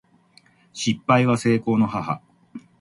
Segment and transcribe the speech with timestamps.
[0.73, 2.21] 失敗は成功の母